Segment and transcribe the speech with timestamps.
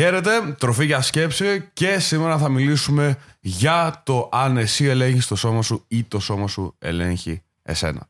[0.00, 5.62] Χαίρετε, τροφή για σκέψη και σήμερα θα μιλήσουμε για το αν εσύ ελέγχεις το σώμα
[5.62, 8.09] σου ή το σώμα σου ελέγχει εσένα.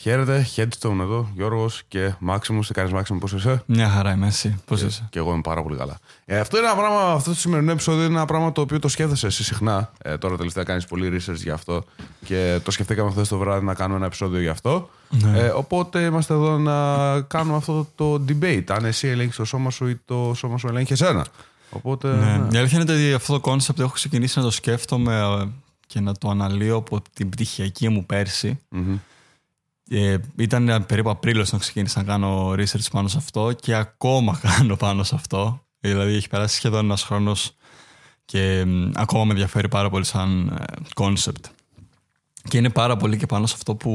[0.00, 2.60] Χαίρετε, Headstone εδώ, Γιώργος και Μάξιμου.
[2.60, 4.56] Τι κάνεις, Μάξιμου, πώς είσαι; Μια χαρά είμαι εσύ.
[4.64, 5.98] Πώς είσαι; Και εγώ είμαι πάρα πολύ καλά.
[6.24, 8.88] Ε, αυτό είναι ένα πράγμα, αυτό το σημερινό επεισόδιο είναι ένα πράγμα το οποίο το
[8.88, 9.92] σκέφτεσαι εσύ συχνά.
[10.02, 11.84] Ε, τώρα τελευταία κάνεις πολύ research γι' αυτό
[12.24, 14.90] και το σκεφτήκαμε χθες το βράδυ να κάνουμε ένα επεισόδιο γι' αυτό.
[15.08, 15.38] Ναι.
[15.38, 18.64] Ε, οπότε είμαστε εδώ να κάνουμε αυτό το debate.
[18.68, 21.26] Αν εσύ ελέγχεις το σώμα σου ή το σώμα σου ελέγχει εσένα.
[21.70, 22.36] Οπότε, ναι.
[22.36, 22.48] ναι.
[22.52, 25.48] Η αλήθεια είναι ότι αυτό το concept έχω ξεκινήσει να το σκέφτομαι ε,
[25.86, 28.98] και να το αναλύω από την πτυχιακή μου πέρσι mm-hmm.
[29.88, 34.76] Ε, ήταν περίπου Απρίλιος όταν ξεκίνησα να κάνω research πάνω σε αυτό και ακόμα κάνω
[34.76, 35.62] πάνω σε αυτό.
[35.80, 37.56] Δηλαδή έχει περάσει σχεδόν ένας χρόνος
[38.24, 38.64] και
[38.94, 40.64] ακόμα με ενδιαφέρει πάρα πολύ σαν ε,
[40.94, 41.50] concept.
[42.48, 43.92] Και είναι πάρα πολύ και πάνω σε αυτό που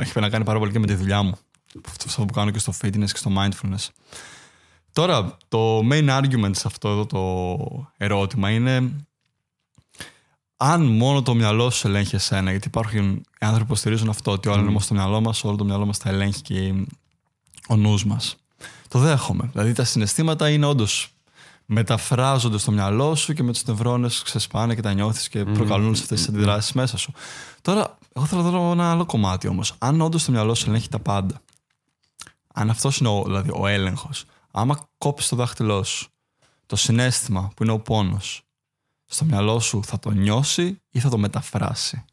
[0.00, 1.34] έχει να κάνει πάρα πολύ και με τη δουλειά μου.
[2.06, 3.88] Αυτό που κάνω και στο fitness και στο mindfulness.
[4.92, 8.92] Τώρα, το main argument σε αυτό εδώ το ερώτημα είναι
[10.62, 14.58] αν μόνο το μυαλό σου ελέγχει εσένα, γιατί υπάρχουν άνθρωποι που στηρίζουν αυτό, ότι όλα
[14.58, 16.74] είναι μόνος στο μυαλό μας, όλο το μυαλό μας τα ελέγχει και
[17.68, 18.36] ο νους μας.
[18.88, 19.48] Το δέχομαι.
[19.52, 21.14] Δηλαδή τα συναισθήματα είναι όντως
[21.66, 26.02] μεταφράζονται στο μυαλό σου και με τους νευρώνες ξεσπάνε και τα νιώθεις και προκαλούν σε
[26.02, 27.12] αυτές τις αντιδράσεις μέσα σου.
[27.62, 29.74] Τώρα, εγώ θέλω να δω ένα άλλο κομμάτι όμως.
[29.78, 31.40] Αν όντως το μυαλό σου ελέγχει τα πάντα,
[32.54, 36.08] αν αυτός είναι ο, δηλαδή, ο έλεγχος, άμα κόψεις το δάχτυλό σου,
[36.66, 38.42] το συνέστημα που είναι ο πόνος,
[39.10, 42.04] στο μυαλό σου θα το νιώσει ή θα το μεταφράσει;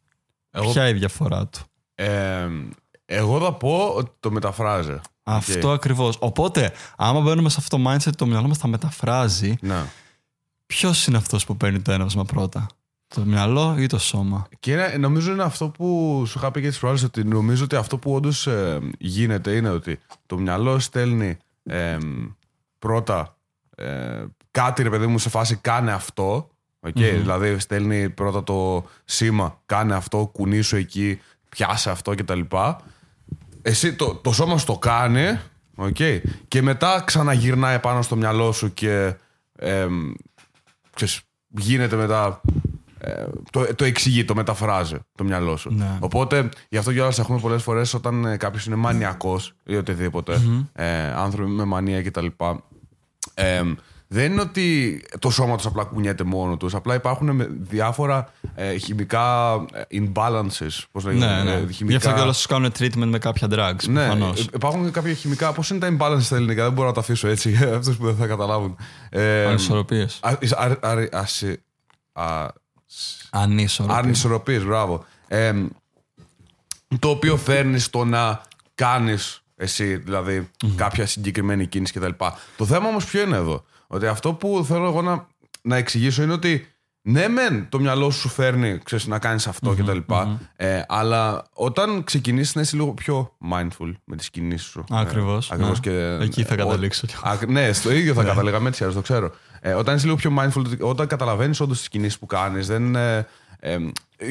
[0.52, 0.72] Εγώ...
[0.72, 1.60] Ποια είναι η διαφορά του;
[1.96, 2.48] Ε,
[3.06, 5.00] εγώ θα πω ότι το μεταφράζει.
[5.24, 5.74] Αυτό okay.
[5.74, 6.18] ακριβώς.
[6.20, 9.56] Οπότε, άμα μπαίνουμε σε αυτό το mindset, το μυαλό μας θα μεταφράζει.
[9.62, 9.86] Ναι.
[10.66, 12.68] Ποιος είναι αυτός που παίρνει το έναυσμα πρώτα,
[13.08, 16.80] Το μυαλό ή το σώμα; Και νομίζω είναι αυτό που σου είχα πει και τις
[16.80, 21.98] προάλλες, ότι νομίζω ότι αυτό που όντως ε, γίνεται είναι ότι το μυαλό στέλνει ε,
[22.80, 23.38] πρώτα
[23.76, 26.50] ε, κάτι, ρε παιδί μου, σε φάση κάνε αυτό
[26.88, 32.40] Okay, Δηλαδή στέλνει πρώτα το σήμα, κάνε αυτό, κουνήσου εκεί, πιάσε αυτό κτλ.
[33.62, 35.40] Εσύ το, το σώμα σου το κάνει
[35.78, 39.14] okay, και μετά ξαναγυρνάει πάνω στο μυαλό σου και
[39.56, 39.88] ε,
[40.94, 42.42] ξέρεις, γίνεται μετά
[43.00, 45.74] ε, το, το εξηγεί, το μεταφράζει το μυαλό σου.
[45.74, 45.98] Ναι.
[46.00, 50.42] Οπότε γι' αυτό κιόλα έχουμε πολλές φορές όταν ε, κάποιος είναι μανιακός ή οτιδήποτε,
[50.74, 52.26] ε, άνθρωποι με μανία κτλ.
[53.34, 53.62] Ε,
[54.08, 56.76] δεν είναι ότι το σώμα τους απλά κουνιέται μόνο τους.
[56.76, 60.84] Απλά υπάρχουν διάφορα ε, χημικά ε, imbalances.
[60.92, 61.26] Πώς λέγεται.
[61.26, 61.52] Ναι, ναι.
[61.52, 61.86] Ε, χημικά...
[61.86, 63.88] Γι' αυτό και όλα τους κάνουν treatment με κάποια drugs.
[63.88, 64.50] Ναι, προφανώς.
[64.54, 65.54] υπάρχουν κάποια χημικά.
[65.54, 68.06] Πώς είναι τα imbalances στα ελληνικά, δεν μπορώ να τα αφήσω έτσι για αυτούς που
[68.06, 68.76] δεν θα καταλάβουν.
[69.10, 70.20] Ε, Ανισορροπίες.
[73.88, 75.06] Ανισορροπίες, μπράβο.
[75.28, 75.54] Ε,
[77.00, 78.42] το οποίο φέρνεις στο να
[78.76, 80.70] κάνεις εσύ, δηλαδή, mm-hmm.
[80.76, 82.26] κάποια συγκεκριμένη κίνηση κτλ.
[82.58, 85.28] Το θέμα όμως ποιο είναι εδώ; Ότι αυτό που θέλω εγώ να,
[85.62, 86.68] να εξηγήσω είναι ότι
[87.10, 90.14] ναι, μεν το μυαλό σου φέρνει ξέρεις, να κάνεις αυτό mm-hmm, κτλ.
[90.56, 94.84] Ε, αλλά όταν ξεκινήσεις να είσαι λίγο πιο mindful με τις κινήσεις σου.
[94.92, 95.52] Ακριβώς.
[95.52, 95.72] Ε, ναι.
[95.82, 97.06] και, Εκεί θα καταλήξω.
[97.22, 98.28] Α, ναι, στο ίδιο θα ναι.
[98.28, 99.32] καταλήγαμε έτσι, το ξέρω.
[99.62, 102.96] Ε, όταν είσαι λίγο πιο mindful, όταν καταλαβαίνεις όντως τις κινήσεις που κάνεις, δεν.
[102.96, 103.28] Ε,
[103.60, 103.78] ε,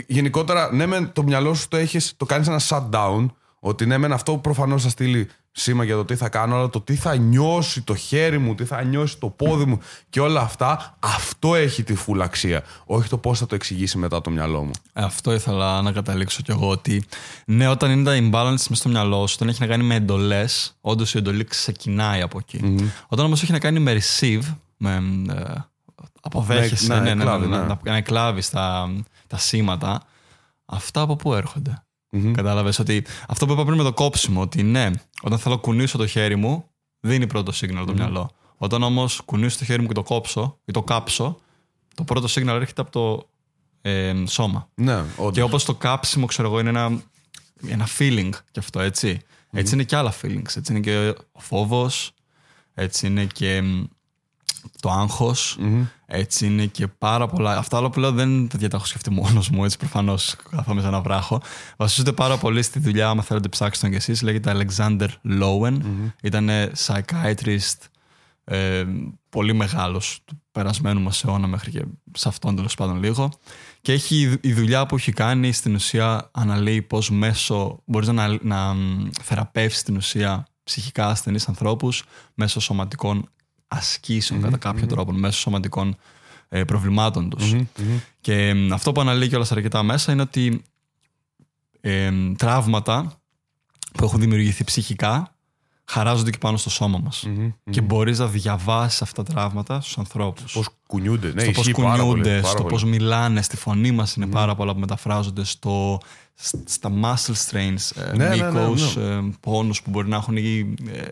[0.07, 3.27] γενικότερα, ναι, μεν το μυαλό σου το, έχεις, το κάνεις ένα shutdown.
[3.59, 5.29] Ότι ναι, μεν αυτό προφανώς θα στείλει
[5.59, 8.65] σήμα για το τι θα κάνω, αλλά το τι θα νιώσει το χέρι μου, τι
[8.65, 9.79] θα νιώσει το πόδι μου
[10.11, 12.63] και όλα αυτά, αυτό έχει τη φουλ αξία.
[12.85, 14.71] Όχι το πώς θα το εξηγήσει μετά το μυαλό μου.
[14.93, 16.69] Αυτό ήθελα να καταλήξω κι εγώ.
[16.69, 17.05] Ότι
[17.47, 20.77] ναι, όταν είναι τα imbalance μες στο μυαλό σου, όταν έχει να κάνει με εντολές,
[20.81, 22.41] όντως η εντολή ξεκινάει από
[23.07, 25.03] Όταν όμως έχει να κάνει με receive, με.
[25.29, 25.55] Ε,
[26.21, 28.91] αποδέχεσαι, ναι, ναι, ναι, ναι, ναι, να εκλάβει τα,
[29.27, 30.03] τα σήματα,
[30.67, 31.86] αυτά από πού έρχονται;
[32.17, 32.33] Mm-hmm.
[32.33, 34.91] Κατάλαβες ότι αυτό που είπα πριν με το κόψιμο, ότι ναι,
[35.23, 36.65] όταν θέλω κουνήσω το χέρι μου,
[37.01, 38.31] δίνει πρώτο σύγναλο το μυαλό.
[38.57, 41.41] Όταν όμως κουνήσω το χέρι μου και το κόψω ή το κάψω,
[41.95, 43.29] το πρώτο σύγναλο έρχεται από το
[43.81, 44.69] ε, σώμα.
[44.75, 47.03] Ναι, Και όπως το κάψιμο, ξέρω εγώ, είναι ένα,
[47.67, 49.21] ένα feeling κι αυτό, έτσι.
[49.51, 50.57] Έτσι είναι και άλλα feelings.
[50.57, 52.13] Έτσι είναι και ο φόβος,
[52.75, 53.63] έτσι είναι και
[54.81, 55.35] το αγχο
[56.07, 57.57] Έτσι είναι και πάρα πολλά.
[57.57, 61.01] Αυτά όλα που λέω δεν τα έχω σκεφτεί μόνος μου, έτσι προφανώς καθόμαι σε ένα
[61.01, 61.43] βράχο.
[61.77, 64.23] Βασίζονται πάρα πολύ στη δουλειά, άμα θέλετε ψάξετε τον κι εσείς.
[64.23, 65.09] Λέγεται Alexander
[65.41, 65.73] Lowen.
[65.73, 66.51] mm Ήταν
[66.87, 67.79] psychiatrist
[68.45, 68.85] ε,
[69.29, 73.31] πολύ μεγάλος του περασμένου μας αιώνα μέχρι και σε αυτόν τέλος πάντων λίγο.
[73.81, 78.75] Και έχει η δουλειά που έχει κάνει στην ουσία αναλύει πώς μέσω μπορείς να, να
[79.23, 82.05] θεραπεύσεις στην ουσία ψυχικά ασθενείς ανθρώπους
[82.35, 83.29] μέσω σωματικών
[83.69, 85.97] ασκήσεων κατά κάποιο τρόπο μέσω σωματικών
[86.49, 87.53] ε, προβλημάτων τους.
[88.21, 90.63] Και αυτό που αναλύει κιόλας αρκετά μέσα είναι ότι
[91.81, 93.21] ε, τραύματα
[93.93, 95.31] που έχουν δημιουργηθεί ψυχικά
[95.85, 97.25] χαράζονται και πάνω στο σώμα μας.
[97.71, 100.53] Και μπορείς να διαβάσεις αυτά τα τραύματα στους ανθρώπους.
[100.53, 102.69] Πώς κουνιούνται, ναι, στο πώς ισχύει πάρα πολύ, κουνιούνται, πάρα στο πολύ.
[102.73, 105.99] πώς μιλάνε, στη φωνή μας είναι πάρα πολλά που μεταφράζονται, στο,
[106.35, 110.37] σ- στα muscle strains, ε, Ναι, ναι, ναι, μήκος, ε, πόνους που μπορεί να έχουν
[110.37, 111.05] ή, ε,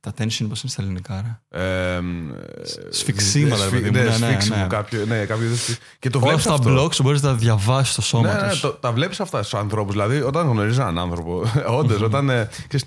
[0.00, 2.00] τα tension πώς είναι στα ελληνικά ρε; Ε,
[2.90, 4.66] Σφιξίματα, ρε σφι- παιδί μου, Ναι, ναι, ναι, σφίξιμο ναι.
[4.66, 5.06] κάποιο.
[5.06, 6.84] Ναι, κάποιο είδος σφι- Και το Όλα βλέπεις αυτά αυτό.
[6.84, 8.60] blogs μπορείς να τα διαβάσεις στο σώμα Ναι, ναι, τους.
[8.60, 9.92] το, τα βλέπεις αυτά στους ανθρώπους.
[9.92, 11.42] Δηλαδή, όταν γνωρίζεις έναν άνθρωπο,
[11.78, 12.30] όντως, όταν.
[12.30, 12.86] ε, ξέρεις,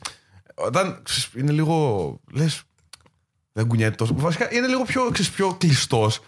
[0.56, 2.20] όταν ξέρεις, είναι λίγο.
[2.32, 2.62] Λες.
[3.54, 4.14] Δεν κουνιέται τόσο.
[4.18, 6.20] Βασικά είναι λίγο πιο, ξέρεις, πιο κλειστός.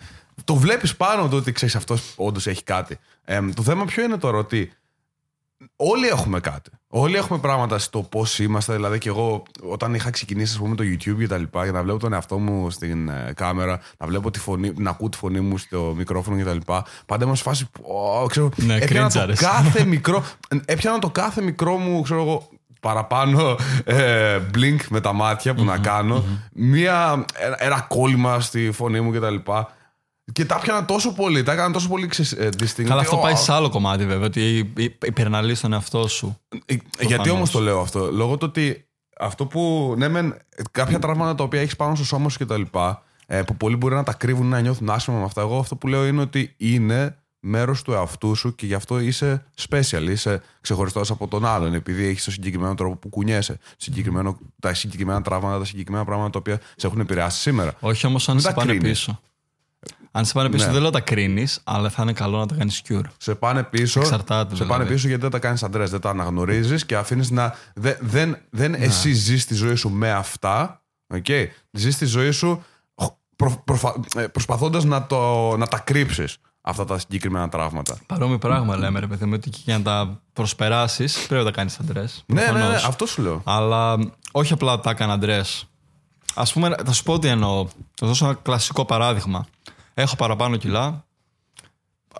[0.44, 2.97] Το βλέπεις πάνω του ότι ξέρεις αυτός όντως έχει κάτι.
[3.25, 4.73] Ε, το θέμα ποιο είναι τώρα ότι
[5.75, 6.69] όλοι έχουμε κάτι.
[6.94, 8.76] Όλοι έχουμε πράγματα στο πώς είμαστε.
[8.76, 11.84] Δηλαδή, και εγώ όταν είχα ξεκινήσει, ας πούμε, το YouTube και τα λοιπά, για να
[11.84, 15.40] βλέπω τον εαυτό μου στην ε, κάμερα, να βλέπω τη φωνή, να ακούω τη φωνή
[15.40, 17.84] μου στο μικρόφωνο και τα λοιπά, πάντα ήμουν σε φάση που.
[18.24, 19.40] ω, ξέρω, Ναι, έπιανα το κρίντζαρες.
[19.40, 20.24] κάθε μικρό.
[20.66, 22.50] Έπιανα το κάθε μικρό μου, ξέρω εγώ,
[22.80, 26.24] παραπάνω ε, blink με τα μάτια που να κάνω.
[26.54, 29.36] Μία, ένα, ένα κόλλημα στη φωνή μου κτλ.
[30.33, 32.83] Και τα έπιανα τόσο πολύ, τα έκανα τόσο πολύ ξε, ε, distinct.
[32.83, 34.74] Καλά, αυτό ότι, πάει ω, σε άλλο κομμάτι βέβαια, ότι
[35.06, 36.38] υπεραναλύεις τον εαυτό σου.
[36.66, 38.86] ε, Γιατί όμως το λέω αυτό, Λόγω του ότι
[39.19, 39.94] αυτό που.
[39.98, 40.38] Ναι, μεν,
[40.72, 43.75] κάποια τραύματα τα οποία έχεις πάνω στο σώμα σου και τα λοιπά, ε, που πολλοί
[43.75, 45.42] μπορεί να τα κρύβουν, να νιώθουν άσχημα με αυτά.
[45.42, 49.45] Εγώ αυτό που λέω είναι ότι είναι μέρος του εαυτού σου και γι' αυτό είσαι
[49.69, 54.74] special, είσαι ξεχωριστός από τον άλλον, επειδή έχεις το συγκεκριμένο τρόπο που κουνιέσαι, συγκεκριμένο, τα
[54.74, 57.74] συγκεκριμένα τραύματα, τα συγκεκριμένα πράγματα τα οποία σε έχουν επηρεάσει σήμερα.
[57.80, 58.89] Όχι όμως αν Μην σε τα πάνε κρίνεις.
[58.89, 59.19] πίσω.
[60.12, 60.72] Αν σε πάνε πίσω Ναι.
[60.72, 63.02] δεν λέω τα κρίνεις, αλλά θα είναι καλό να τα κάνεις cure.
[63.18, 64.00] Σε πάνε πίσω.
[64.00, 64.69] Εξαρτάται, σε δηλαδή.
[64.80, 67.56] πάνε πίσω γιατί δεν τα κάνεις αντρέ, δεν τα αναγνωρίζεις και αφήνεις να.
[67.74, 70.81] δε- δεν δεν εσύ ζεις τη ζωή σου με αυτά.
[71.13, 71.46] Okay.
[71.72, 72.63] Ζεις τη ζωή σου
[73.36, 73.63] προ,
[74.31, 77.98] προσπαθώντας να, το, να τα κρύψεις αυτά τα συγκεκριμένα τραύματα.
[78.06, 81.56] Παρόμοιο πράγμα λέμε ρε παιδί μου, ότι και για να τα προσπεράσεις πρέπει να τα
[81.56, 82.24] κάνεις αντρές.
[82.25, 82.84] Ναι, ναι, ναι, προφανώς.
[82.84, 83.42] αυτό σου λέω.
[83.46, 83.98] Αλλά
[84.31, 85.42] όχι απλά τα έκανα αντρέ.
[86.34, 87.68] Α πούμε, θα σου πω τι εννοώ.
[87.94, 89.46] Θα δώσω ένα κλασικό παράδειγμα.
[89.94, 91.06] Έχω παραπάνω κιλά.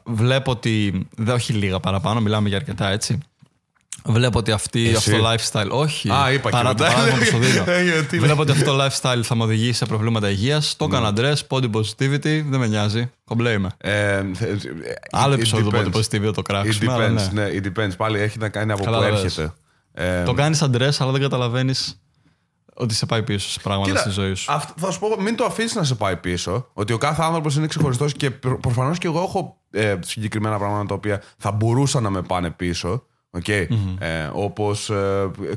[0.04, 1.08] Βλέπω ότι.
[1.18, 3.18] Δεν όχι λίγα παραπάνω, μιλάμε για αρκετά έτσι.
[4.06, 5.70] Βλέπω ότι αυτή, Εσύ; αυτό το lifestyle.
[5.70, 6.10] Όχι.
[6.12, 6.94] Α, είπα παρά και το μετά.
[6.96, 7.64] παράδειγμα που σου δίνω.
[7.72, 8.26] Ε, γιατί είναι.
[8.26, 10.76] Βλέπω ότι αυτό το lifestyle θα με οδηγήσει σε προβλήματα υγείας.
[10.76, 13.12] Το έκανα αντρέ, body positivity, δεν με νοιάζει.
[13.24, 13.70] Κομπλέ είμαι.
[13.78, 14.24] Ε, ε,
[15.12, 15.86] Άλλο it επεισόδιο του depends.
[15.96, 16.94] body positivity θα το It κράξουμε.
[16.94, 17.44] αλλά depends, ναι.
[17.44, 17.98] ναι, it depends.
[17.98, 19.24] Πάλι έχει να κάνει από Καλά πού τα λες.
[19.24, 19.54] έρχεται.
[19.94, 22.02] Ε, Το κάνεις αντρέ, αλλά δεν καταλαβαίνεις
[22.76, 24.52] ότι σε πάει πίσω σε πράγματα Κοίτα, στη ζωή σου.
[24.52, 26.68] αυτό- θα σου πω, μην το αφήσεις να σε πάει πίσω.
[26.74, 30.94] Ότι ο κάθε άνθρωπος είναι ξεχωριστός και προφανώς και εγώ έχω ε, συγκεκριμένα πράγματα τα
[30.94, 33.04] οποία θα μπορούσαν να με πάνε πίσω.
[33.44, 33.68] Okay.
[34.00, 34.92] Ε, Όπως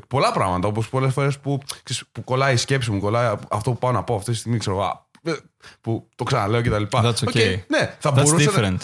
[0.08, 0.68] πολλά πράγματα.
[0.68, 4.02] Όπως πολλές φορές που, ξέρεις, που κολλάει η σκέψη μου, κολλάει αυτό που πάω να
[4.02, 4.84] πω αυτή τη στιγμή, ξέρω εγώ.
[4.84, 5.32] α, ε,
[5.80, 7.02] Που το ξαναλέω και τα λοιπά.
[7.04, 7.58] That's Οκ, okay.
[7.68, 8.50] ναι, θα That's μπορούσε.
[8.60, 8.78] να- different.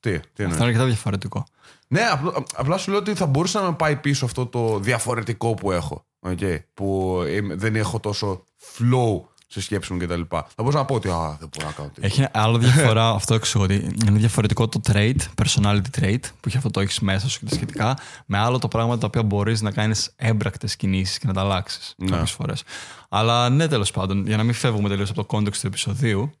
[0.00, 1.44] Τι, τι Αυτό εννοείς; είναι αρκετά διαφορετικό.
[1.88, 5.54] Ναι, απλά, απλά σου λέω ότι θα μπορούσε να με πάει πίσω αυτό το διαφορετικό
[5.54, 6.04] που έχω.
[6.26, 8.44] Okay, που είμαι- δεν έχω τόσο
[8.78, 10.20] flow στη σκέψη μου κτλ.
[10.30, 12.06] Θα μπορούσα να πω ότι α, δεν μπορώ να κάνω τίποτα.
[12.06, 16.70] Έχει άλλο διαφορά, αυτό εξηγώ ότι είναι διαφορετικό το trait, personality trait, που έχει αυτό
[16.70, 17.96] το έχεις μέσα σου και τα σχετικά,
[18.26, 21.94] με άλλο το πράγμα τα οποία μπορείς να κάνεις έμπρακτες κινήσεις και να τα αλλάξεις
[21.96, 22.10] Ναι.
[22.10, 22.62] κάποιες φορές.
[23.08, 26.32] Αλλά ναι, τέλος πάντων, για να μην φεύγουμε τελείως από το context του επεισοδίου.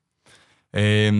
[0.70, 1.10] Ε,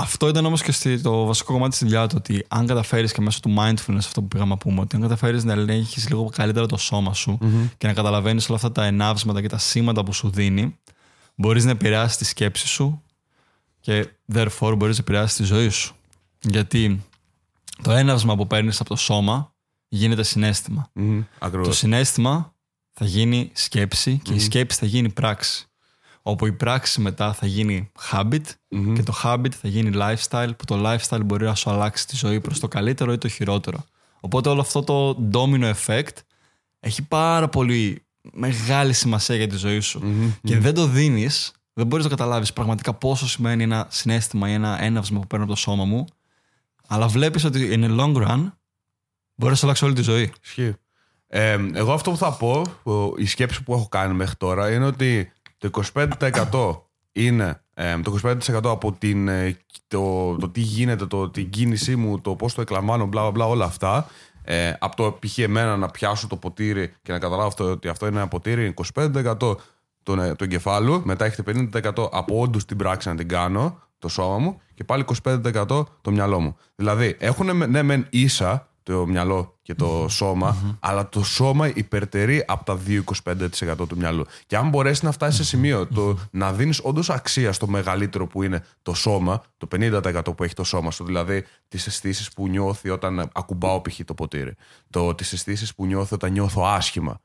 [0.00, 2.14] αυτό ήταν όμως και στη- το βασικό κομμάτι στη δουλειά του.
[2.18, 5.44] Ότι αν καταφέρεις και μέσω του mindfulness, αυτό που πήγαμε να πούμε, ότι αν καταφέρεις
[5.44, 7.38] να ελέγχεις λίγο καλύτερα το σώμα σου
[7.78, 10.76] και να καταλαβαίνεις όλα αυτά τα ενάυσματα και τα σήματα που σου δίνει,
[11.34, 13.02] μπορείς να επηρεάσεις τη σκέψη σου
[13.80, 15.94] και therefore μπορείς να επηρεάσεις τη ζωή σου.
[16.40, 17.02] Γιατί
[17.82, 19.52] το έναυσμα που παίρνεις από το σώμα
[19.88, 20.90] γίνεται συνέστημα.
[20.92, 21.76] Μμμ, Το Ακριβώς.
[21.76, 22.52] συνέστημα
[22.92, 25.67] θα γίνει σκέψη και η σκέψη θα γίνει πράξη.
[26.28, 28.42] Όπου η πράξη μετά θα γίνει habit
[28.94, 32.40] και το habit θα γίνει lifestyle που το lifestyle μπορεί να σου αλλάξει τη ζωή
[32.40, 33.84] προς το καλύτερο ή το χειρότερο.
[34.20, 36.16] Οπότε όλο αυτό το domino effect
[36.80, 40.02] έχει πάρα πολύ μεγάλη σημασία για τη ζωή σου.
[40.42, 44.82] Και δεν το δίνεις, δεν μπορείς να καταλάβεις πραγματικά πόσο σημαίνει ένα συνέστημα ή ένα
[44.82, 46.04] έναυσμα που παίρνω από το σώμα μου,
[46.88, 48.52] αλλά βλέπεις ότι in the long run
[49.34, 50.32] μπορεί να σου αλλάξει όλη τη ζωή.
[50.42, 50.74] Ισχύει.
[51.30, 54.86] Ε, εγώ αυτό που θα πω, που η σκέψη που έχω κάνει μέχρι τώρα είναι
[54.86, 56.80] ότι το 25%
[57.12, 59.56] είναι ε, το 25% από την, ε,
[59.88, 63.46] το, το τι γίνεται, το, την κίνησή μου, το πώς το εκλαμβάνω, μπλα μπλα, μπλα
[63.46, 64.06] όλα αυτά.
[64.44, 65.38] Ε, από το π.χ.
[65.38, 69.36] εμένα να πιάσω το ποτήρι και να καταλάβω αυτό, ότι αυτό είναι ένα ποτήρι, 25%
[70.02, 74.08] του, ε, του εγκεφάλου, μετά έχετε 50% από όντω την πράξη να την κάνω, το
[74.08, 75.66] σώμα μου, και πάλι 25%
[76.00, 76.56] το μυαλό μου.
[76.74, 82.64] Δηλαδή, έχουν ναι, μεν ίσα το μυαλό και το σωμα αλλά το σώμα υπερτερεί από
[82.64, 84.26] τα 2-25% του μυαλού.
[84.46, 88.42] Και αν μπορέσει να φτάσει σε σημείο το να δίνεις όντως αξία στο μεγαλύτερο που
[88.42, 92.88] είναι το σώμα, το 50% που έχει το σώμα σου, δηλαδή τις αισθήσεις που νιώθει
[92.88, 94.00] όταν ακουμπάω π.χ.
[94.04, 94.54] το ποτήρι,
[94.90, 97.20] το, τις αισθήσεις που νιώθω όταν νιώθω άσχημα.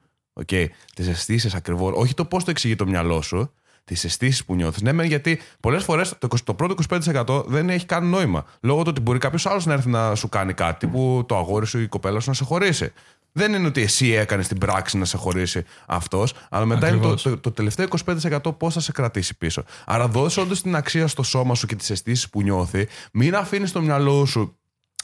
[0.45, 0.65] Okay.
[0.95, 1.91] Τις αισθήσεις ακριβώς.
[1.95, 3.53] Όχι το πώς το εξηγεί το μυαλό σου,
[3.83, 4.81] τις αισθήσεις που νιώθεις.
[4.81, 8.45] Ναι, γιατί πολλές φορές το, το πρώτο 25% δεν έχει καν νόημα.
[8.61, 11.65] Λόγω του ότι μπορεί κάποιος άλλος να έρθει να σου κάνει κάτι που το αγόρι
[11.65, 12.91] σου ή η κοπέλα σου να σε χωρίσει.
[13.35, 17.15] Δεν είναι ότι εσύ έκανες την πράξη να σε χωρίσει αυτός, αλλά μετά είναι το,
[17.15, 19.63] το, το, τελευταίο 25% πώς θα σε κρατήσει πίσω.
[19.85, 22.87] Άρα δώσε όντω την αξία στο σώμα σου και τις αισθήσεις που νιώθει.
[23.13, 24.57] Μην αφήνεις το μυαλό σου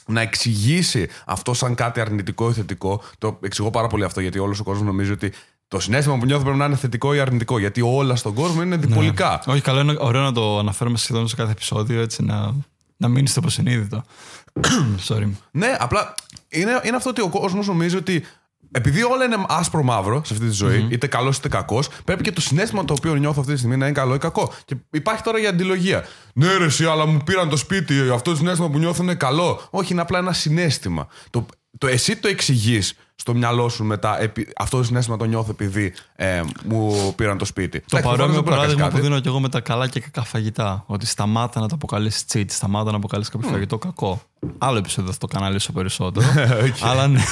[0.06, 3.02] να εξηγήσει αυτό σαν κάτι αρνητικό ή θετικό.
[3.18, 5.32] Το εξηγώ πάρα πολύ αυτό γιατί όλος ο κόσμος νομίζει ότι
[5.70, 7.58] το συνέστημα που νιώθω πρέπει να είναι θετικό ή αρνητικό.
[7.58, 9.42] Γιατί όλα στον κόσμο είναι διπολικά.
[9.46, 9.52] Ναι.
[9.52, 12.54] Όχι, καλό είναι ωραίο να το αναφέρουμε σχεδόν σε κάθε επεισόδιο έτσι να,
[12.96, 14.04] να μείνει στο υποσυνείδητο.
[15.08, 15.30] Sorry.
[15.50, 16.14] Ναι, απλά
[16.48, 18.24] είναι, είναι αυτό ότι ο κόσμος νομίζει ότι
[18.72, 22.40] επειδή όλα είναι άσπρο-μαύρο σε αυτή τη ζωή, είτε καλός είτε κακός, πρέπει και το
[22.40, 24.52] συνέστημα το οποίο νιώθω αυτή τη στιγμή να είναι καλό ή κακό.
[24.64, 26.04] Και υπάρχει τώρα η αντιλογία.
[26.32, 29.60] Ναι, ρε, εσύ, αλλά μου πήραν το σπίτι, αυτό το συνέστημα που νιώθω είναι καλό.
[29.70, 31.06] Όχι, είναι απλά ένα συνέστημα.
[31.30, 31.46] Το,
[31.78, 34.18] το εσύ το εξηγείς στο μυαλό σου μετά
[34.56, 37.82] αυτό το συνέστημα το νιώθω επειδή ε, μου πήραν το σπίτι.
[37.88, 40.84] Το παρόμοιο παράδειγμα που δίνω και εγώ με τα καλά και κακά φαγητά.
[40.86, 43.52] Ότι σταμάτα να το αποκαλείς cheat, σταμάτα να αποκαλείς κάποιο mm.
[43.52, 44.22] φαγητό κακό.
[44.58, 46.26] Άλλο επεισόδιο θα το καναλίσω περισσότερο.
[46.64, 46.70] okay.
[46.82, 47.22] Αλλά ναι,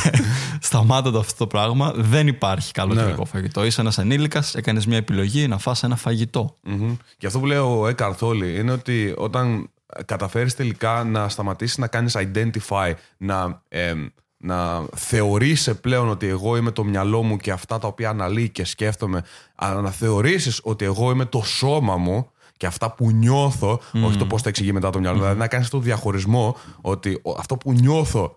[0.60, 1.92] σταμάτα το αυτό το πράγμα.
[1.96, 3.02] Δεν υπάρχει καλό ναι.
[3.02, 3.64] και κακό φαγητό.
[3.64, 6.56] Είσαι ένας ενήλικας, έκανες μια επιλογή να φας ένα φαγητό.
[6.66, 6.96] Mm-hmm.
[7.18, 9.70] Και αυτό που λέει ο Έκαρτ είναι ότι όταν
[10.04, 13.62] καταφέρεις τελικά να σταματήσεις να κάνεις identify, να.
[13.68, 13.94] Ε,
[14.38, 18.64] να θεωρείσαι πλέον ότι εγώ είμαι το μυαλό μου και αυτά τα οποία αναλύει και
[18.64, 24.16] σκέφτομαι, αλλά να θεωρήσεις ότι εγώ είμαι το σώμα μου και αυτά που νιώθω, όχι
[24.16, 25.16] το πώς θα εξηγεί μετά το μυαλό.
[25.16, 25.20] Mm.
[25.20, 28.36] Δηλαδή να κάνεις το διαχωρισμό ότι αυτό που νιώθω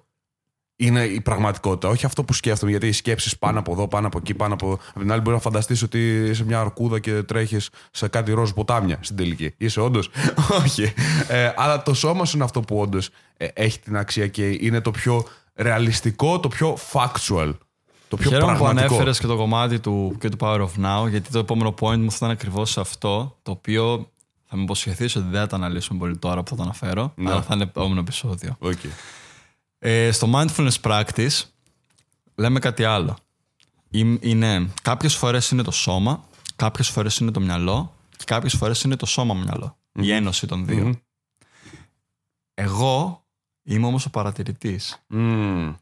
[0.75, 2.71] είναι η πραγματικότητα, όχι αυτό που σκέφτομαι.
[2.71, 4.71] Γιατί οι σκέψεις πάνω από εδώ, πάνω από εκεί, πάνω από.
[4.89, 8.51] Από την άλλη, μπορεί να φανταστείς ότι είσαι μια αρκούδα και τρέχεις σε κάτι ροζ
[8.51, 9.53] ποτάμια στην τελική.
[9.57, 10.09] Είσαι όντως;
[10.63, 10.93] όχι.
[11.27, 14.81] Ε, αλλά το σώμα σου είναι αυτό που όντως ε, έχει την αξία και είναι
[14.81, 17.53] το πιο ρεαλιστικό, το πιο factual.
[18.07, 21.31] Το πιο Χαίρομαι που ανέφερες και το κομμάτι του, και του Power of Now, γιατί
[21.31, 24.11] το επόμενο point μου θα ήταν ακριβώς αυτό, το οποίο
[24.45, 27.31] θα με υποσχεθείς ότι δεν θα το αναλύσουμε πολύ τώρα που θα το αναφέρω, ναι.
[27.31, 28.57] αλλά θα είναι επόμενο επεισόδιο.
[28.61, 28.89] Okay.
[29.79, 31.41] Ε, στο mindfulness practice
[32.35, 33.17] λέμε κάτι άλλο.
[33.89, 36.23] Είναι, κάποιες φορές είναι το σώμα,
[36.55, 39.77] κάποιες φορές είναι το μυαλό και κάποιες φορές είναι το σώμα-μυαλό.
[39.91, 41.01] Η ένωση των δύο.
[42.53, 43.20] Εγώ
[43.63, 45.05] Είμαι όμως ο παρατηρητής.
[45.13, 45.75] Mm.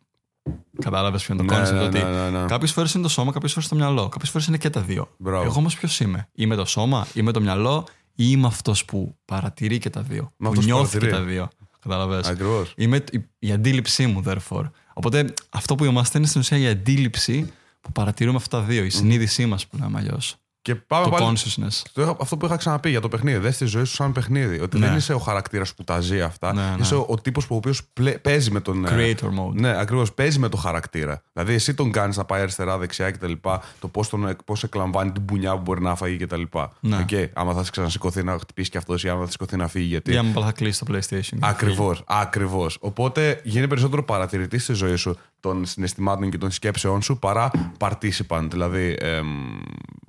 [0.82, 1.92] Κατάλαβες ποιο είναι το ναι, concept.
[1.92, 2.46] Ναι, ναι, ναι, ναι.
[2.46, 4.10] Κάποιες φορές είναι το σώμα, κάποιες φορές το μυαλό.
[4.10, 5.10] Κάποιες φορές είναι και τα δύο.
[5.18, 5.44] Μπράβο.
[5.44, 9.78] Εγώ όμως ποιος είμαι; Είμαι το σώμα, είμαι το μυαλό ή είμαι αυτός που παρατηρεί
[9.78, 10.32] και τα δύο.
[10.38, 11.48] Μα που νιώθει και τα δύο.
[11.80, 12.74] Κατάλαβες; Ακριβώς.
[12.78, 14.70] Είμαι η, η αντίληψή μου, therefore.
[14.94, 18.84] Οπότε αυτό που είμαστε είναι στην ουσία η αντίληψη που παρατηρούμε αυτά τα δύο.
[18.84, 20.36] Η συνείδησή μας που λέμε αλλιώς.
[20.62, 22.04] Και πάμε το πάλι consciousness.
[22.20, 23.38] αυτό που είχα ξαναπεί για το παιχνίδι.
[23.38, 24.60] Δες τη ζωή σου σαν παιχνίδι.
[24.60, 24.88] Ότι ναι.
[24.88, 26.54] δεν είσαι ο χαρακτήρας που τα ζει αυτά.
[26.54, 26.76] Ναι, ναι.
[26.80, 27.82] Είσαι ο, ο τύπος που ο οποίος
[28.22, 28.86] παίζει με τον.
[28.86, 29.54] Ε, Creator mode.
[29.54, 30.14] Ναι, ακριβώς.
[30.14, 31.22] Παίζει με το χαρακτήρα.
[31.34, 33.32] Δηλαδή εσύ τον κάνεις να πάει αριστερά, δεξιά κτλ.
[33.80, 34.14] Το πώς
[34.46, 36.42] πώς εκλαμβάνει την πουνιά που μπορεί να φαγεί κτλ.
[36.80, 37.06] Ναι.
[37.10, 37.30] Okay.
[37.34, 39.86] Άμα θα ξανασηκωθεί να χτυπήσει και αυτός ή άμα θα σηκωθεί να φύγει.
[39.86, 40.14] Γιατί...
[40.14, 41.38] Ή άμα θα κλείσεις το PlayStation.
[41.40, 42.04] Ακριβώς.
[42.06, 42.78] Ακριβώς.
[42.80, 48.48] Οπότε γίνει περισσότερο παρατηρητής στη ζωή σου των συναισθημάτων και των σκέψεών σου παρά participant.
[48.50, 48.96] Δηλαδή.
[49.00, 49.28] Εμ...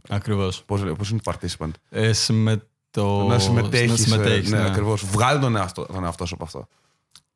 [0.09, 0.63] Ακριβώς.
[0.67, 2.11] Πώς είναι participant; Ε,
[2.91, 3.27] το...
[3.27, 4.17] Να συμμετέχεις.
[4.17, 4.65] Ναι, ναι.
[4.65, 5.05] ακριβώς.
[5.05, 6.69] Βγάλει τον εαυτό, τον εαυτό σου από αυτό.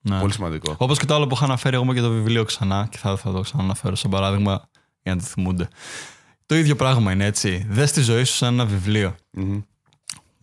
[0.01, 0.21] Ναι.
[0.21, 0.75] Πολύ σημαντικό.
[0.79, 3.33] Όπως και το άλλο που είχα αναφέρει εγώ και το βιβλίο ξανά, και θα, θα
[3.33, 4.69] το ξαναναφέρω σαν παράδειγμα
[5.03, 5.69] για να το θυμούνται.
[6.47, 7.67] Το ίδιο πράγμα είναι έτσι.
[7.69, 9.15] Δες τη ζωή σου σαν ένα βιβλίο.
[9.37, 9.63] Mm-hmm.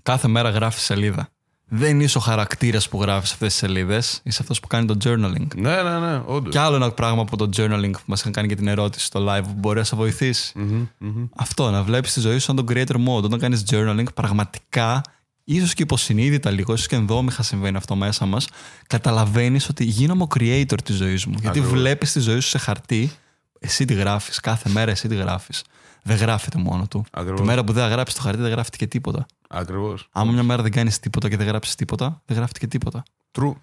[0.03, 1.29] Κάθε μέρα γράφεις σελίδα
[1.73, 5.55] δεν είσαι ο χαρακτήρας που γράφεις αυτές τις σελίδες, είσαι αυτός που κάνει το journaling.
[5.55, 6.53] Ναι, ναι, ναι, όντως.
[6.53, 9.25] Και άλλο ένα πράγμα από το journaling που μας είχαν κάνει και την ερώτηση στο
[9.29, 10.53] live που μπορεί να σε βοηθήσει.
[10.55, 11.29] Mm-hmm, mm-hmm.
[11.35, 13.23] Αυτό, να βλέπεις τη ζωή σου σαν τον creator mode.
[13.23, 15.01] Όταν κάνεις journaling, πραγματικά,
[15.43, 18.47] ίσως και υποσυνείδητα λίγο, ίσως και ενδόμηχα συμβαίνει αυτό μέσα μας,
[18.87, 21.35] καταλαβαίνεις ότι γίνομαι ο creator της ζωής μου.
[21.41, 23.11] Γιατί βλέπεις τη ζωή σου σε χαρτί,
[23.59, 25.63] εσύ τη γράφεις, κάθε μέρα εσύ τη γράφεις
[26.03, 27.05] δεν γράφεται μόνο του.
[27.11, 27.39] Ακριβώς.
[27.39, 29.25] Τη μέρα που δεν γράψεις το χαρτί δεν γράφεται και τίποτα.
[29.53, 30.07] Ακριβώς.
[30.11, 33.03] Άμα μια μέρα δεν κάνεις τίποτα και δεν γράψεις τίποτα, δεν γράφεται και τίποτα.
[33.31, 33.53] True.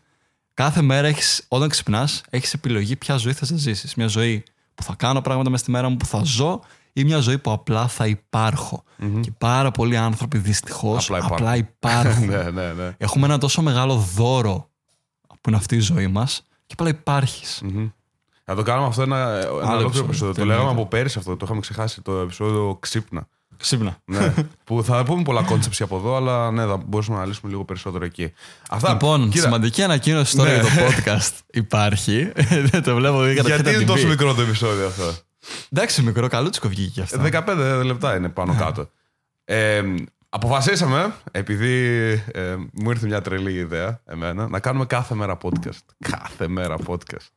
[0.54, 3.94] Κάθε μέρα έχεις, όταν ξυπνάς, έχεις επιλογή ποια ζωή θα ζήσεις.
[3.94, 4.42] Μια ζωή
[4.74, 6.60] που θα κάνω πράγματα μες στη μέρα μου, που θα ζω,
[6.92, 8.84] ή μια ζωή που απλά θα υπάρχω.
[9.02, 9.20] Mm-hmm.
[9.20, 12.26] Και πάρα πολλοί άνθρωποι δυστυχώς απλά, απλά υπάρχουν.
[12.26, 12.94] ναι, ναι, ναι.
[12.98, 14.70] Έχουμε ένα τόσο μεγάλο δώρο
[15.28, 17.62] που είναι αυτή η ζωή μας και απλά υπάρχεις.
[17.64, 17.92] Mm-hmm.
[18.44, 20.34] Να το κάνουμε αυτό ένα, ένα ολόκληρο επεισόδιο.
[20.34, 23.28] Το λέγαμε από πέρυσι αυτό, το είχαμε ξεχάσει το επεισόδιο Ξύπνα.
[23.58, 23.98] Ξύπνα.
[24.04, 24.34] Ναι.
[24.64, 28.04] που θα πούμε πολλά concept από εδώ, αλλά ναι, θα μπορούσαμε να λύσουμε λίγο περισσότερο
[28.04, 28.32] εκεί.
[28.70, 29.44] Αυτά, λοιπόν, κύρα...
[29.44, 30.56] σημαντική ανακοίνωση τώρα ναι.
[30.56, 32.32] για το podcast υπάρχει.
[32.70, 33.26] Δεν το βλέπω.
[33.26, 35.14] Γιατί είναι τόσο μικρό το επεισόδιο αυτό;
[35.72, 37.22] Εντάξει, μικρό, καλούτσικο βγήκε αυτό.
[37.32, 38.58] 15 λεπτά είναι πάνω ναι.
[38.58, 38.90] κάτω.
[39.44, 39.82] Ε,
[40.28, 45.84] αποφασίσαμε, επειδή ε, μου ήρθε μια τρελή ιδέα εμένα, να κάνουμε κάθε μέρα podcast.
[45.98, 47.28] Κάθε μέρα podcast.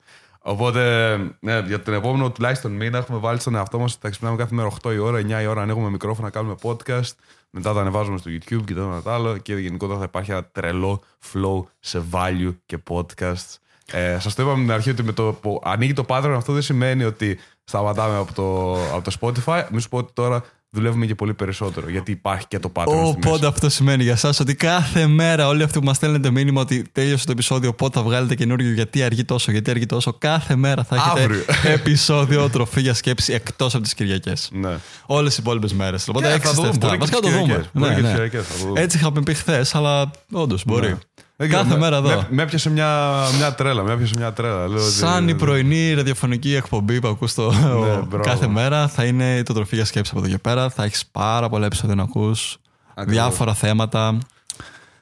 [0.43, 4.37] Οπότε, ναι, για τον επόμενο τουλάχιστον μήνα έχουμε βάλει στον εαυτό μας ότι θα ξυπνάμε
[4.37, 7.11] κάθε μέρα 8 η ώρα, 9 η ώρα, ανοίγουμε μικρόφωνα, κάνουμε podcast.
[7.49, 9.37] Μετά τα ανεβάζουμε στο YouTube και το ένα το άλλο.
[9.37, 11.01] Και γενικότερα θα υπάρχει ένα τρελό
[11.33, 13.55] flow σε value και podcast.
[13.91, 16.61] Ε, Σας το είπαμε την αρχή ότι με το που ανοίγει το Patreon αυτό δεν
[16.61, 19.63] σημαίνει ότι σταματάμε από το, από το Spotify.
[19.71, 21.89] Μην σου πω ότι τώρα δουλεύουμε και πολύ περισσότερο.
[21.89, 22.85] Γιατί υπάρχει και το Patreon.
[22.87, 26.83] Οπότε αυτό σημαίνει για εσά ότι κάθε μέρα όλοι αυτοί που μας στέλνετε μήνυμα ότι
[26.91, 30.13] τέλειωσε το επεισόδιο, πότε θα βγάλετε καινούριο, γιατί αργεί τόσο, γιατί αργεί τόσο.
[30.13, 31.43] Κάθε μέρα θα έχετε Αύριο.
[31.79, 34.49] επεισόδιο τροφή για σκέψη εκτός από τις Κυριακές.
[34.51, 34.77] Ναι.
[35.05, 36.07] Όλες οι υπόλοιπες μέρες.
[36.07, 37.41] Οπότε Και 6 θα δούμε, μπορεί και Βασικά τις το δούμε.
[37.41, 37.69] Κυριακές.
[37.73, 38.15] Μπορεί Ναι, και τις ναι.
[38.15, 38.81] Κυριακές, θα το δούμε.
[38.81, 40.87] Έτσι είχαμε πει χθες, αλλά όντως μπορεί.
[40.87, 40.97] Ναι.
[41.41, 42.07] Δεν ξέρω, Κάθε με- μέρα εδώ.
[42.09, 43.83] Με, με έπιασε μια, μια τρέλα.
[43.83, 44.67] Με έπιασε μια τρέλα.
[44.67, 48.19] Λέω ότι- Σαν η πρωινή ραδιοφωνική εκπομπή που ακούς το μπράβο.
[48.21, 50.69] κάθε μέρα θα είναι το τροφή για σκέψη από εδώ και πέρα.
[50.69, 52.57] Θα έχεις πάρα πολλά επεισόδια να ακούς,
[52.93, 53.13] Ακριβώς.
[53.13, 54.17] διάφορα θέματα.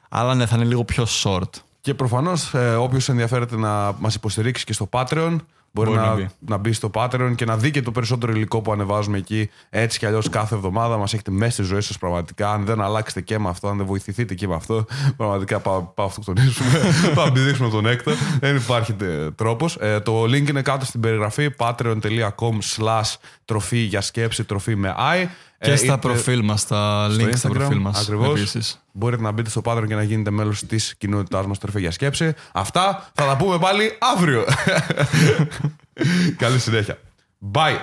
[0.08, 1.48] Αλλά ναι, θα είναι λίγο πιο short.
[1.80, 5.36] Και προφανώς, ε, όποιος ενδιαφέρεται να μας υποστηρίξει και στο Patreon,
[5.72, 6.68] μπορεί, Μπορεί να, να να, μπει.
[6.68, 6.72] μπει.
[6.72, 9.50] στο Patreon και να δει και το περισσότερο υλικό που ανεβάζουμε εκεί.
[9.70, 12.52] Έτσι κι αλλιώς κάθε εβδομάδα μας έχετε μέσα στη ζωή σας πραγματικά.
[12.52, 14.84] Αν δεν αλλάξετε και με αυτό, αν δεν βοηθηθείτε και με αυτό,
[15.16, 16.68] πραγματικά πάω πάω αυτοκτονήσουμε.
[17.14, 18.12] πάω να πηδήξουμε τον έκτο.
[18.40, 18.96] δεν υπάρχει
[19.34, 19.76] τρόπος.
[19.80, 25.26] Ε, το link είναι κάτω στην περιγραφή patreon.com slash τροφή για σκέψη, τροφή με i.
[25.62, 28.00] Και Ε, στα είτε προφίλ μας, στα στο link στα Instagram, προφίλ μας.
[28.00, 28.38] ακριβώς.
[28.38, 28.80] Επίσης.
[28.92, 32.34] Μπορείτε να μπείτε στο Patreon και να γίνετε μέλος της κοινότητάς μας Τροφή για Σκέψη.
[32.52, 34.44] Αυτά θα τα πούμε πάλι αύριο.
[36.36, 36.98] Καλή συνέχεια.
[37.52, 37.76] Bye.